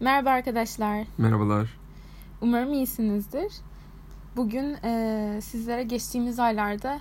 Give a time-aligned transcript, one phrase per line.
[0.00, 1.06] Merhaba arkadaşlar.
[1.18, 1.78] Merhabalar.
[2.40, 3.52] Umarım iyisinizdir.
[4.36, 7.00] Bugün e, sizlere geçtiğimiz aylarda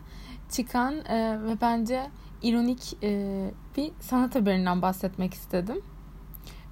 [0.50, 2.08] çıkan e, ve bence
[2.42, 5.82] ironik e, bir sanat haberinden bahsetmek istedim.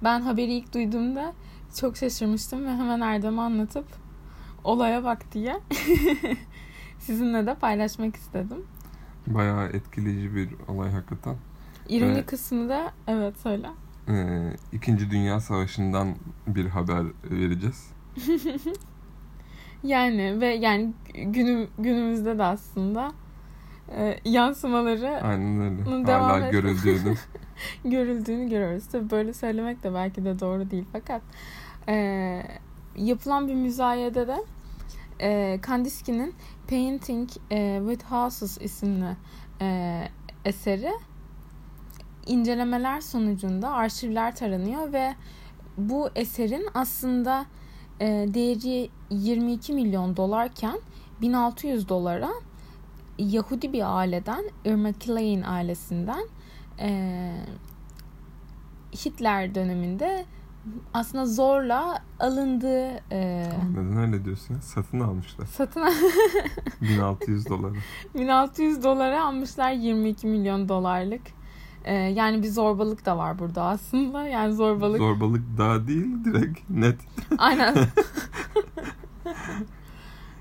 [0.04, 1.32] Ben haberi ilk duyduğumda
[1.80, 3.86] çok şaşırmıştım ve hemen Erdem'e anlatıp
[4.64, 5.60] olaya bak diye
[6.98, 8.66] sizinle de paylaşmak istedim.
[9.26, 11.36] Bayağı etkileyici bir olay hakikaten.
[11.88, 12.26] İroni Evet.
[12.26, 13.68] kısmı da evet söyle.
[14.08, 16.14] Ee, İkinci Dünya Savaşı'ndan
[16.46, 17.90] bir haber vereceğiz.
[19.82, 23.12] Yani ve yani günü, günümüzde de aslında
[23.96, 26.06] e, yansımaları Aynen öyle.
[26.06, 27.14] Devam Hala görüldüğünü.
[27.84, 28.86] görüldüğünü görüyoruz.
[28.92, 31.22] Tabii böyle söylemek de belki de doğru değil fakat
[31.88, 32.42] e,
[32.96, 34.36] yapılan bir müzayedede
[35.20, 36.34] e, Kandinsky'nin
[36.68, 39.16] Painting e, with Houses isimli
[39.60, 40.08] e,
[40.44, 40.92] eseri
[42.28, 45.14] incelemeler sonucunda arşivler taranıyor ve
[45.76, 47.46] bu eserin aslında
[48.00, 50.78] e, değeri 22 milyon dolarken
[51.20, 52.30] 1600 dolara
[53.18, 56.28] Yahudi bir aileden Irma Kilay'in ailesinden
[56.80, 57.32] e,
[58.92, 60.24] Hitler döneminde
[60.94, 64.60] aslında zorla alındığı e, Neden öyle diyorsun?
[64.60, 65.46] Satın almışlar.
[65.46, 65.84] satın
[66.80, 67.74] 1600 dolara.
[68.14, 71.37] 1600 dolara almışlar 22 milyon dolarlık.
[71.84, 74.28] E, yani bir zorbalık da var burada aslında.
[74.28, 74.98] Yani zorbalık.
[74.98, 76.96] Zorbalık daha değil direkt net.
[77.38, 77.74] Aynen.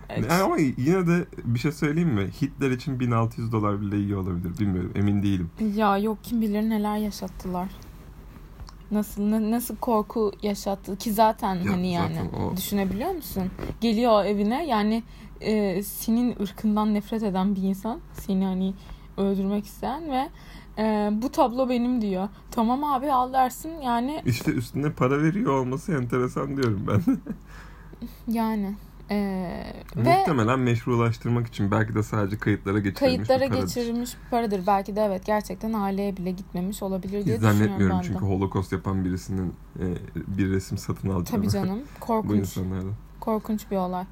[0.10, 0.32] Evet.
[0.32, 2.30] Yani Ama yine de bir şey söyleyeyim mi?
[2.42, 4.60] Hitler için 1600 dolar bile iyi olabilir.
[4.60, 4.92] Bilmiyorum.
[4.96, 5.50] Emin değilim.
[5.76, 7.68] Ya yok kim bilir neler yaşattılar.
[8.92, 13.44] Nasıl na- nasıl korku yaşattı ki zaten Ya hani yani zaten o- düşünebiliyor musun?
[13.82, 15.04] Geliyor evine yani
[15.42, 18.74] e, senin ırkından nefret eden bir insan seni hani
[19.18, 20.30] öldürmek isteyen ve
[20.78, 22.30] e, bu tablo benim diyor.
[22.52, 27.18] Tamam abi al dersin yani İşte üstüne para veriyor olması enteresan diyorum ben.
[28.34, 28.76] yani
[29.12, 29.18] e,
[29.96, 33.68] ve Muhtemelen meşrulaştırmak için belki de sadece kayıtlara geçirilmiş kayıtlara bir paradır.
[33.68, 34.62] geçirilmiş bir paradır.
[34.68, 39.06] Belki de evet gerçekten aileye bile gitmemiş olabilir diye Hiç düşünüyorum zannetmiyorum çünkü holokost yapan
[39.06, 39.86] birisinin e,
[40.28, 41.44] bir resim satın alacağını.
[41.44, 42.40] Tabii canım bu korkunç.
[42.40, 42.94] insanlardan.
[43.28, 44.04] Korkunç bir olay.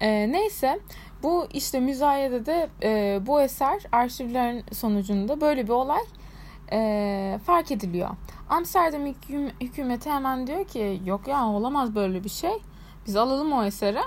[0.00, 0.80] Ee, neyse
[1.22, 6.00] bu işte müzayedede e, bu eser arşivlerin sonucunda böyle bir olay
[6.72, 8.08] e, fark ediliyor.
[8.50, 12.52] Amsterdam hüküm- hükümeti hemen diyor ki yok ya olamaz böyle bir şey.
[13.06, 14.00] Biz alalım o eseri.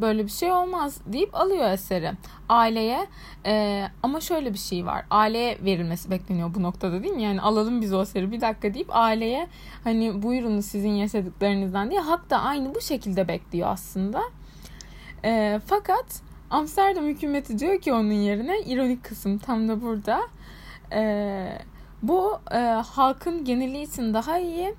[0.00, 2.12] Böyle bir şey olmaz deyip alıyor eseri.
[2.48, 3.06] Aileye
[3.46, 5.04] e, ama şöyle bir şey var.
[5.10, 7.22] Aileye verilmesi bekleniyor bu noktada değil mi?
[7.22, 9.48] Yani alalım biz o eseri bir dakika deyip aileye
[9.84, 14.22] hani buyurunuz sizin yaşadıklarınızdan diye hak da aynı bu şekilde bekliyor aslında.
[15.24, 20.20] E, fakat Amsterdam hükümeti diyor ki onun yerine ironik kısım tam da burada.
[20.92, 21.58] E,
[22.02, 24.74] bu e, halkın geneli için daha iyi.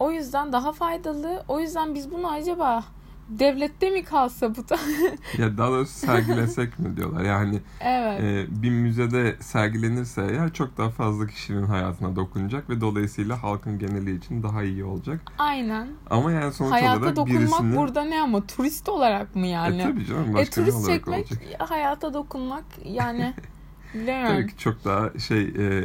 [0.00, 1.44] O yüzden daha faydalı.
[1.48, 2.84] O yüzden biz bunu acaba
[3.28, 4.76] devlette mi kalsa bu da?
[5.38, 7.24] Ya daha doğrusu sergilesek mi diyorlar.
[7.24, 8.20] Yani evet.
[8.22, 14.16] e, bir müzede sergilenirse eğer çok daha fazla kişinin hayatına dokunacak ve dolayısıyla halkın geneli
[14.16, 15.20] için daha iyi olacak.
[15.38, 15.88] Aynen.
[16.10, 17.76] Ama yani sonuç Hayata olarak dokunmak birisinin...
[17.76, 19.80] burada ne ama turist olarak mı yani?
[19.80, 21.70] E tabii canım E, başka ne turist çekmek, olacak?
[21.70, 23.34] hayata dokunmak yani
[23.94, 24.36] bilemiyorum.
[24.36, 25.84] Tabii ki çok daha şey e,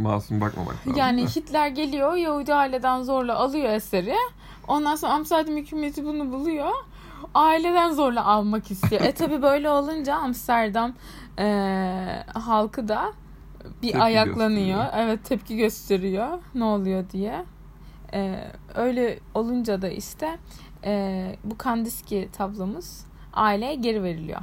[0.00, 0.96] masum bakmamak lazım.
[0.96, 1.26] Yani.
[1.26, 4.14] Hitler geliyor Yahudi aileden zorla alıyor eseri.
[4.68, 6.70] Ondan sonra Amsterdam hükümeti bunu buluyor.
[7.34, 9.02] Aileden zorla almak istiyor.
[9.02, 10.92] e tabi böyle olunca Amsterdam
[11.38, 11.44] e,
[12.34, 13.12] halkı da
[13.82, 14.78] bir Tepki ayaklanıyor.
[14.78, 14.86] gösteriyor.
[14.94, 16.38] Evet tepki gösteriyor.
[16.54, 17.44] Ne oluyor diye.
[18.12, 20.38] E, öyle olunca da işte
[20.84, 23.00] e, bu Kandinsky tablomuz
[23.32, 24.40] aileye geri veriliyor.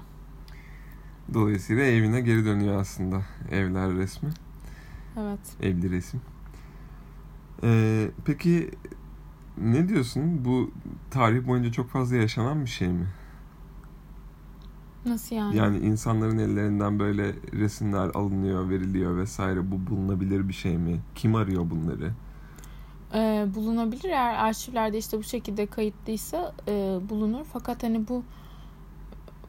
[1.33, 3.21] Dolayısıyla evine geri dönüyor aslında
[3.51, 4.29] evler resmi.
[5.19, 5.39] Evet.
[5.61, 6.21] Evli resim.
[7.63, 8.71] Ee, peki
[9.61, 10.45] ne diyorsun?
[10.45, 10.71] Bu
[11.11, 13.07] tarih boyunca çok fazla yaşanan bir şey mi?
[15.05, 15.57] Nasıl yani?
[15.57, 19.71] Yani insanların ellerinden böyle resimler alınıyor, veriliyor vesaire.
[19.71, 20.99] Bu bulunabilir bir şey mi?
[21.15, 22.11] Kim arıyor bunları?
[23.13, 28.23] e, bulunabilir eğer arşivlerde işte bu şekilde kayıtlıysa e, bulunur fakat hani bu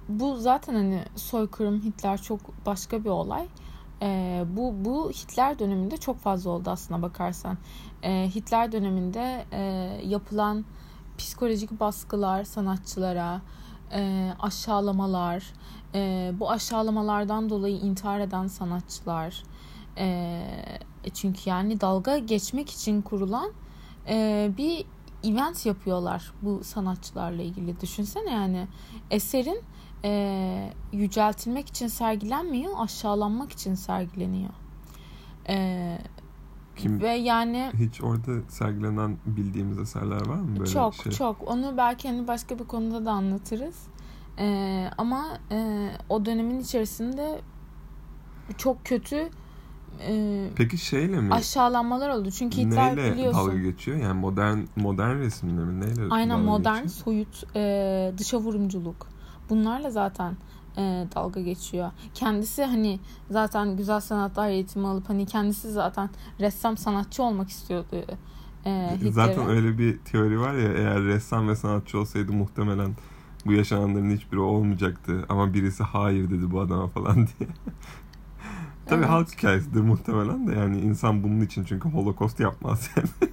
[0.09, 3.47] bu zaten hani soykırım Hitler çok başka bir olay
[4.03, 7.59] E, bu bu Hitler döneminde çok fazla oldu aslına bakarsan.
[8.03, 9.63] E, Hitler döneminde e,
[10.05, 10.65] yapılan
[11.19, 13.41] psikolojik baskılar sanatçılara
[13.93, 15.53] e, aşağılamalar
[15.95, 19.43] e, bu aşağılamalardan dolayı intihar eden sanatçılar
[19.99, 20.43] e,
[21.15, 23.53] çünkü yani dalga geçmek için kurulan
[24.09, 24.85] e, bir
[25.25, 27.81] event yapıyorlar bu sanatçılarla ilgili.
[27.81, 28.69] Düşünsene yani
[29.11, 29.61] eserin
[30.05, 34.51] e, yüceltilmek için sergilenmiyor, aşağılanmak için sergileniyor.
[35.49, 35.99] E,
[36.77, 41.13] Kim, Ve yani hiç orada sergilenen bildiğimiz eserler var mı böyle çok şey?
[41.13, 43.87] çok onu belki hani başka bir konuda da anlatırız.
[44.39, 47.41] Ee, ama e, o dönemin içerisinde
[48.59, 49.31] çok kötü
[50.09, 51.35] e, Peki şeyle mi?
[51.35, 52.31] aşağılanmalar oldu.
[52.31, 53.41] Çünkü Hitler Neyle biliyorsun.
[53.41, 53.97] dalga geçiyor?
[53.97, 55.81] Yani modern modern resimle mi?
[55.81, 57.05] Neyle Aynen dalga modern, geçiyor?
[57.05, 59.07] soyut, e, dışa vurumculuk.
[59.51, 60.37] Bunlarla zaten
[60.77, 61.91] e, dalga geçiyor.
[62.15, 63.01] Kendisi hani
[63.31, 66.11] zaten güzel sanatlar eğitimi alıp hani kendisi zaten
[66.41, 68.05] ressam sanatçı olmak istiyordu.
[68.67, 69.13] E, Hitler'e.
[69.13, 72.91] Zaten öyle bir teori var ya eğer ressam ve sanatçı olsaydı muhtemelen
[73.47, 75.25] bu yaşananların hiçbiri olmayacaktı.
[75.29, 77.49] Ama birisi hayır dedi bu adama falan diye.
[78.87, 79.11] Tabii Evet.
[79.11, 83.09] halk hikayesidir muhtemelen de yani insan bunun için çünkü holokost yapmaz yani.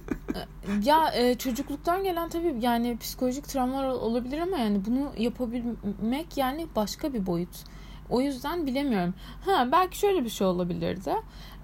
[0.84, 6.66] Ya e, çocukluktan gelen tabii yani psikolojik travmalar ol- olabilir ama yani bunu yapabilmek yani
[6.76, 7.64] başka bir boyut.
[8.10, 9.14] O yüzden bilemiyorum.
[9.44, 11.12] Ha belki şöyle bir şey olabilirdi.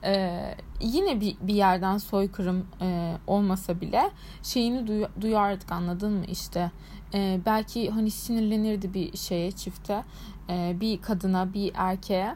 [0.04, 0.40] E,
[0.80, 4.10] yine bir, bir yerden soykırım e, olmasa bile
[4.42, 6.70] şeyini duy- duyardık anladın mı işte.
[7.14, 10.04] E, belki hani sinirlenirdi bir şeye çifte.
[10.50, 12.34] E, bir kadına bir erkeğe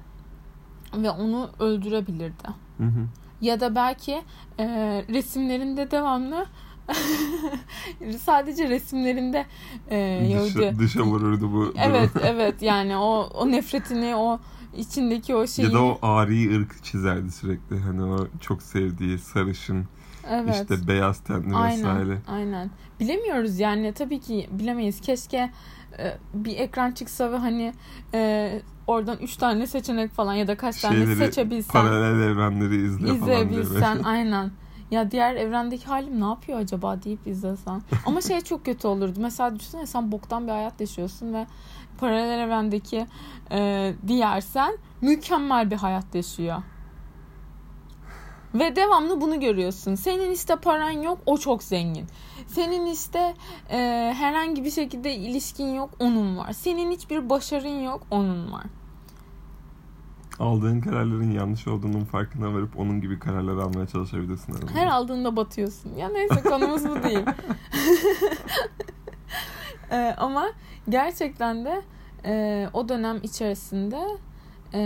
[0.95, 2.49] ve onu öldürebilirdi.
[2.79, 3.07] Hı hı.
[3.41, 4.23] Ya da belki
[4.59, 4.67] e,
[5.09, 6.47] resimlerinde devamlı
[8.21, 9.47] sadece resimlerinde
[9.91, 10.55] e, Yahudi.
[10.55, 11.75] dışa, dışa vururdu bu.
[11.79, 14.41] Evet evet yani o o nefretini o
[14.77, 15.69] içindeki o şeyi.
[15.69, 17.79] Ya da o ari ırk çizerdi sürekli.
[17.79, 19.85] Hani o çok sevdiği sarışın,
[20.31, 20.55] evet.
[20.55, 22.19] işte beyaz tenli Aynen, vesaire.
[22.29, 22.71] aynen.
[23.01, 25.01] Bilemiyoruz yani tabii ki bilemeyiz.
[25.01, 25.51] Keşke
[26.35, 27.73] bir ekran çıksa ve hani
[28.15, 28.53] e,
[28.87, 31.73] oradan üç tane seçenek falan ya da kaç tane Şeyleri, seçebilsen.
[31.73, 33.15] Paralel evrenleri izle.
[33.15, 34.51] İzleyebilsen aynen.
[34.91, 37.83] Ya diğer evrendeki halim ne yapıyor acaba deyip izlesen.
[38.07, 39.19] Ama şey çok kötü olurdu.
[39.21, 41.47] Mesela düşünsene sen boktan bir hayat yaşıyorsun ve
[41.99, 43.07] paralel evrendeki
[43.51, 46.63] e, diğer sen mükemmel bir hayat yaşıyor.
[48.55, 49.95] Ve devamlı bunu görüyorsun.
[49.95, 52.07] Senin işte paran yok, o çok zengin.
[52.47, 53.35] Senin işte
[53.71, 53.77] e,
[54.17, 56.53] herhangi bir şekilde ilişkin yok, onun var.
[56.53, 58.65] Senin hiçbir başarın yok, onun var.
[60.39, 64.53] Aldığın kararların yanlış olduğunun farkına varıp onun gibi kararlar almaya çalışabilirsin.
[64.53, 64.75] arada.
[64.75, 65.95] Her aldığında batıyorsun.
[65.97, 67.25] Ya neyse konumuz bu değil.
[69.91, 70.47] Ee, ama
[70.89, 71.83] gerçekten de
[72.25, 74.01] e, o dönem içerisinde
[74.75, 74.81] e,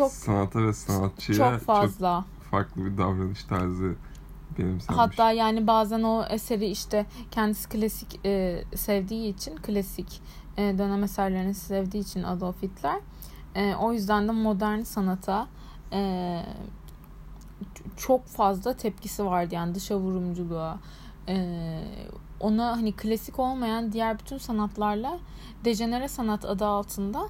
[0.00, 2.24] çok Sanata ve sanatçıya çok fazla.
[2.38, 3.94] çok farklı bir davranış tarzı
[4.58, 4.98] benimsenmiş.
[4.98, 10.22] Hatta yani bazen o eseri işte kendisi klasik e, sevdiği için klasik
[10.56, 13.00] e, dönem eserlerini sevdiği için Adolf Hitler
[13.54, 15.46] e, o yüzden de modern sanata
[15.92, 16.42] e,
[17.96, 20.78] çok fazla tepkisi vardı yani dışa vurumculuğa
[21.28, 21.36] e,
[22.40, 25.18] ona hani klasik olmayan diğer bütün sanatlarla
[25.64, 27.28] dejenere sanat adı altında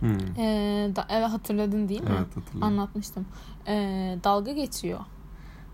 [0.00, 0.10] Hmm.
[0.36, 2.08] e, da, evet hatırladın değil mi?
[2.10, 2.62] Evet hatırlıyorum.
[2.62, 3.26] Anlatmıştım.
[3.66, 3.74] E,
[4.24, 5.00] dalga geçiyor.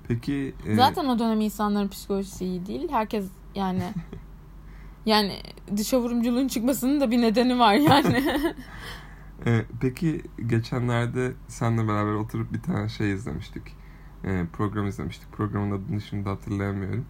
[0.09, 2.89] Peki e, Zaten o dönem insanların psikolojisi iyi değil.
[2.91, 3.83] Herkes yani
[5.07, 5.33] yani
[5.77, 8.25] dışa vurumculuğun çıkmasının da bir nedeni var yani.
[9.47, 13.63] e, peki geçenlerde seninle beraber oturup bir tane şey izlemiştik.
[14.25, 15.33] E, program izlemiştik.
[15.33, 17.07] Programın adını şimdi hatırlayamıyorum.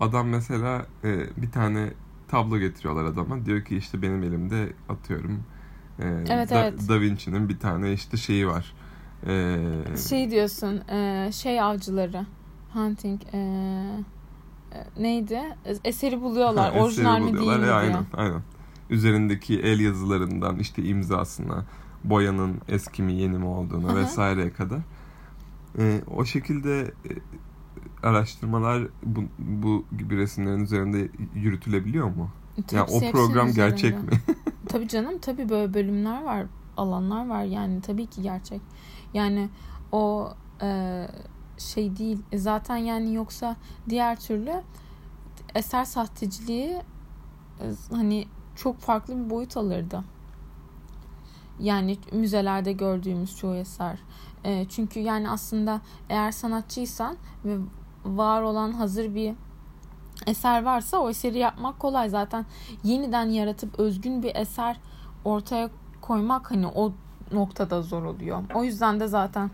[0.00, 1.92] Adam mesela e, bir tane
[2.28, 3.46] tablo getiriyorlar adama.
[3.46, 5.44] Diyor ki işte benim elimde atıyorum.
[5.98, 6.88] E, Evet, da, evet.
[6.88, 8.72] Da Vinci'nin bir tane işte şeyi var.
[9.26, 9.56] E,
[10.08, 12.26] şey diyorsun e, şey avcıları
[12.72, 15.40] hunting e, e, neydi?
[15.84, 16.64] Eseri buluyorlar.
[16.64, 17.58] Ha, eseri Orijinal mi değil buluyorlar.
[17.58, 17.74] mi E, diye.
[17.74, 18.42] aynen, aynen.
[18.90, 21.64] Üzerindeki el yazılarından işte imzasına,
[22.04, 24.78] boyanın eski mi yeni mi olduğunu vesaireye kadar.
[25.78, 27.10] E, o şekilde e,
[28.02, 32.30] araştırmalar bu, bu gibi resimlerin üzerinde yürütülebiliyor mu?
[32.66, 33.70] Tabii Ya o program üzerinde.
[33.70, 34.08] gerçek mi?
[34.72, 37.42] Tabii canım tabii böyle bölümler var alanlar var.
[37.42, 38.60] Yani tabii ki gerçek.
[39.14, 39.48] Yani
[39.92, 41.06] o e,
[41.58, 42.22] şey değil.
[42.32, 43.56] E, zaten yani yoksa
[43.88, 44.62] diğer türlü
[45.54, 46.68] eser sahteciliği
[47.60, 48.26] e, hani
[48.56, 50.04] çok farklı bir boyut alırdı.
[51.60, 53.98] Yani müzelerde gördüğümüz çoğu eser.
[54.44, 57.56] E, çünkü yani aslında eğer sanatçıysan ve
[58.04, 59.34] var olan hazır bir
[60.26, 62.46] eser varsa o eseri yapmak kolay zaten
[62.84, 64.76] yeniden yaratıp özgün bir eser
[65.24, 66.92] ortaya koymak hani o
[67.32, 68.42] noktada zor oluyor.
[68.54, 69.50] O yüzden de zaten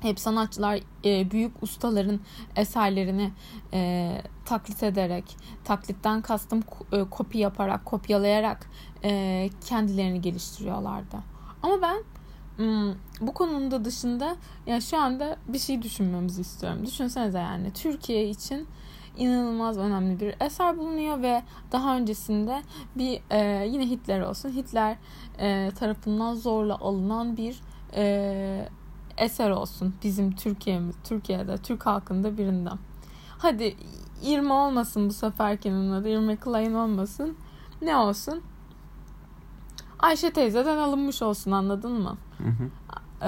[0.00, 2.20] hep sanatçılar e, büyük ustaların
[2.56, 3.32] eserlerini
[3.72, 8.70] e, taklit ederek, taklitten kastım e, kopya yaparak, kopyalayarak
[9.04, 11.16] e, kendilerini geliştiriyorlardı.
[11.62, 12.02] Ama ben
[12.56, 16.86] hmm, bu konunun da dışında ya şu anda bir şey düşünmemizi istiyorum.
[16.86, 18.68] Düşünsenize yani Türkiye için
[19.18, 22.62] inanılmaz önemli bir eser bulunuyor ve daha öncesinde
[22.96, 24.96] bir e, yine Hitler olsun Hitler
[25.38, 27.60] e, tarafından zorla alınan bir
[27.94, 28.68] e,
[29.18, 32.78] eser olsun bizim Türkiye'miz Türkiye'de Türk halkında birinden.
[33.38, 33.76] Hadi
[34.22, 37.36] Irma olmasın bu seferkinin adı Irma Klein olmasın.
[37.82, 38.42] Ne olsun?
[39.98, 42.16] Ayşe teyzeden alınmış olsun anladın mı?
[42.38, 42.70] Hı hı.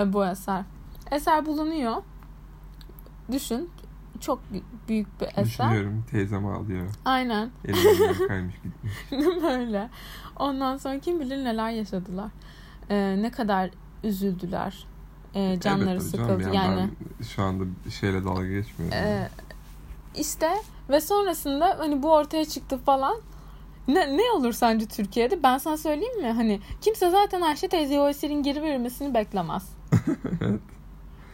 [0.01, 0.65] E, bu eser.
[1.11, 1.97] Eser bulunuyor.
[3.33, 3.71] Düşün.
[4.21, 4.41] Çok
[4.89, 5.45] büyük bir eser.
[5.45, 6.87] Düşünüyorum teyzem ağlıyor.
[7.05, 7.51] Aynen.
[7.65, 8.93] Elimden kaymış gitmiş.
[9.43, 9.91] Böyle.
[10.37, 12.31] Ondan sonra kim bilir neler yaşadılar.
[12.91, 13.71] Ee, ne kadar
[14.05, 14.87] üzüldüler.
[15.35, 16.57] Ee, canları Evet, tabii canım, sıkıldı.
[16.57, 16.89] Yani,
[17.21, 17.65] Ben şu anda
[18.01, 18.99] şeyle dalga geçmiyorum.
[18.99, 19.29] e,
[20.17, 20.51] işte
[20.89, 23.17] ve sonrasında hani bu ortaya çıktı falan.
[23.89, 25.43] Ne, ne olur sence Türkiye'de?
[25.43, 26.31] Ben sana söyleyeyim mi?
[26.33, 29.69] Hani kimse zaten Ayşe teyzeye o eserin geri verilmesini beklemez.
[30.41, 30.61] evet.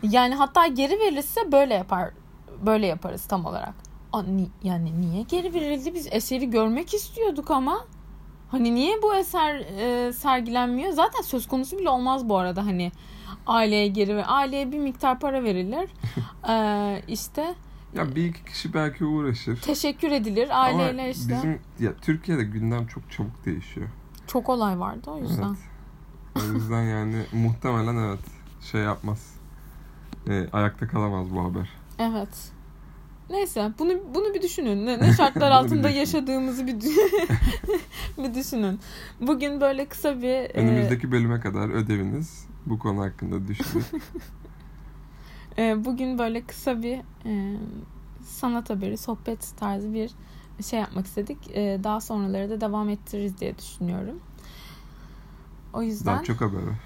[0.03, 2.11] Yani hatta geri verilirse böyle yapar.
[2.67, 3.75] Böyle yaparız tam olarak.
[4.13, 5.95] Aa, ni- yani niye geri verildi?
[5.95, 7.85] Biz eseri görmek istiyorduk ama.
[8.51, 10.93] Hani niye bu eser e, sergilenmiyor?
[10.93, 12.93] Zaten söz konusu bile olmaz bu arada hani
[13.47, 15.91] aileye geri ve aileye bir miktar para verilir.
[16.49, 17.55] ee, işte
[17.95, 19.61] Ya bir iki kişi belki uğraşır.
[19.61, 21.35] teşekkür edilir aileyle Ama işte.
[21.35, 23.89] bizim ya Türkiye'de gündem çok çabuk değişiyor.
[24.27, 25.57] Çok olay vardı o yüzden.
[26.37, 26.45] Evet.
[26.51, 28.21] O yüzden yani muhtemelen evet
[28.73, 29.35] şey yapmaz.
[30.29, 31.69] Ee, ayakta kalamaz bu haber.
[31.99, 32.53] Evet.
[33.31, 34.87] Neyse bunu bunu bir düşünün.
[34.87, 36.81] Ne, ne şartlar altında yaşadığımızı bir
[38.19, 38.81] bir düşünün.
[39.21, 43.85] Bugün böyle kısa bir e, Önümüzdeki bölüme kadar ödeviniz bu konu hakkında düşünün.
[45.59, 47.57] e, bugün böyle kısa bir e,
[48.25, 50.11] sanat haberi, sohbet tarzı bir
[50.63, 51.39] şey yapmak istedik.
[51.51, 54.21] E, daha sonraları da devam ettiririz diye düşünüyorum.
[55.73, 56.79] O yüzden Daha çok haber var.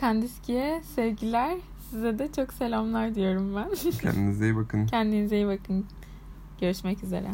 [0.00, 1.58] Kandiski'ye sevgiler.
[1.90, 3.90] Size de çok selamlar diyorum ben.
[4.02, 4.86] Kendinize iyi bakın.
[4.90, 5.86] Kendinize iyi bakın.
[6.60, 7.28] Görüşmek üzere.